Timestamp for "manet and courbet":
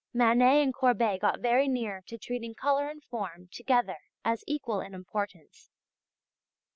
0.15-1.19